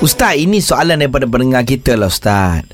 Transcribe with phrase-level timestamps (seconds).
[0.00, 2.64] Ustaz, ini soalan daripada pendengar kita lah Ustaz.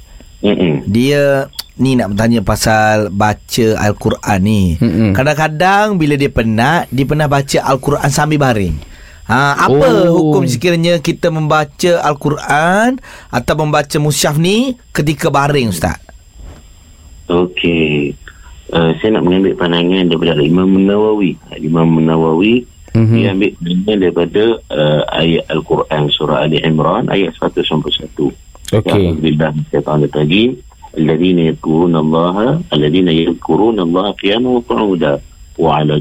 [0.47, 0.87] Mm-mm.
[0.87, 4.79] Dia ni nak bertanya pasal baca Al-Quran ni.
[4.79, 5.11] Mm-mm.
[5.11, 8.79] Kadang-kadang bila dia penat, dia pernah baca Al-Quran sambil baring.
[9.27, 10.15] Ha, apa Oh.
[10.39, 15.99] hukum sekiranya kita membaca Al-Quran atau membaca musyaf ni ketika baring Ustaz?
[17.27, 18.15] Okey.
[18.71, 21.35] Uh, saya nak mengambil pandangan daripada Imam Nawawi.
[21.59, 23.17] Imam Nawawi mm-hmm.
[23.21, 24.43] dia ambil benda daripada
[24.73, 28.09] uh, ayat Al-Quran surah Ali Imran ayat 191
[28.73, 28.89] okay.
[28.89, 30.57] Alhamdulillah saya tanda tadi
[30.97, 33.09] Allah يذكرون wa الذين
[33.93, 35.21] wa 'ala قياما wa
[35.61, 35.95] وعلى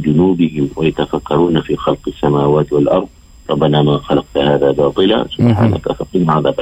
[1.68, 3.08] fi khalqi samawati wal السماوات
[3.46, 4.36] Rabbana ma ما خلقت
[4.74, 5.30] batila mhm.
[5.36, 6.60] subhanaka سبحانك فقنا عذاب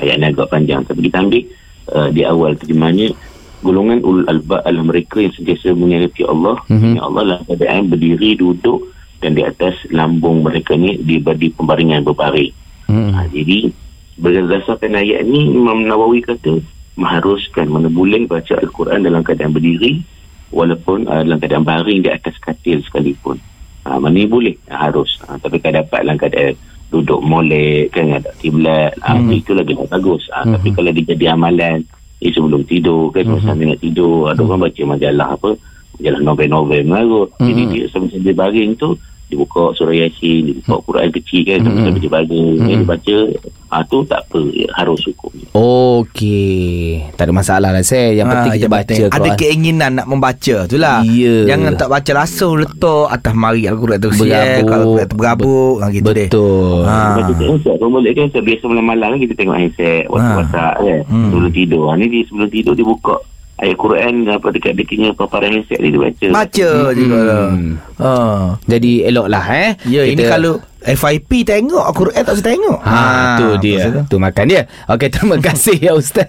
[0.00, 1.44] Ayat ni agak panjang tapi kita ambil
[1.92, 3.12] uh, di awal terjemahnya
[3.60, 6.56] golongan ulul albab adalah mereka yang sentiasa menyayati Allah.
[6.72, 8.88] Mm Allah dalam keadaan berdiri duduk
[9.20, 12.52] dan di atas lambung mereka ni di, di pembaringan berbaring
[12.90, 13.14] Hmm.
[13.14, 13.70] Ha, jadi
[14.18, 16.58] berdasarkan ayat ni Imam Nawawi kata
[16.98, 20.02] mengharuskan mana boleh baca Al-Quran dalam keadaan berdiri
[20.50, 23.38] walaupun uh, dalam keadaan baring di atas katil sekalipun.
[23.86, 25.22] Ha, mana ni boleh ha, harus.
[25.22, 26.52] Ha, tapi kalau dapat dalam keadaan
[26.90, 29.30] duduk molek kan ada kiblat ha, Hmm.
[29.30, 30.26] itu lagi tak bagus.
[30.34, 31.86] Ha, Tapi kalau dia jadi amalan
[32.18, 33.38] eh, sebelum tidur kan Hmm.
[33.38, 35.50] masa nak tidur ada orang baca majalah apa
[35.94, 37.28] majalah novel-novel mengarut.
[37.38, 37.70] Jadi Hmm.
[37.70, 38.98] dia sambil-sambil baring tu
[39.30, 42.56] dia buka surah Yasin, dia buka Quran kecil kan sambil-sambil dia baring.
[42.60, 43.16] Dia baca
[43.68, 44.40] ha, tu tak apa
[44.74, 45.30] harus hukum.
[45.54, 47.06] Okey.
[47.14, 48.10] Tak ada masalah lah saya.
[48.12, 49.14] Yang penting Ha, kita yang baca penting.
[49.14, 50.98] Ada keinginan nak membaca tu lah.
[51.04, 51.36] Ya.
[51.46, 54.26] Jangan tak baca langsung letak atas mari Al-Quran tu Berabuk.
[54.26, 54.44] siap.
[54.60, 55.74] Kalau Al-Quran tu berabuk.
[55.78, 56.28] Ha, gitu deh.
[56.28, 56.78] Betul.
[56.82, 56.98] Ha.
[57.14, 61.28] Baca tengok boleh kan Sebab biasa malam-malam kan Kita tengok handset WhatsApp kan Hmm.
[61.28, 63.14] Sebelum tidur ha, Ni sebelum tidur Dia buka
[63.60, 67.46] Ayat Quran Apa dekat dekatnya Paparan handset dia Dia baca Baca juga lah.
[67.52, 67.74] Hmm.
[68.00, 68.10] Ha.
[68.64, 69.70] Jadi eloklah eh.
[69.84, 72.78] Ya, ini kalau FIP tengok Al-Quran tak usah tengok.
[72.80, 73.84] Ha, tu dia.
[74.08, 74.64] Tu makan dia.
[74.88, 76.24] Okey, terima kasih ya Ustaz.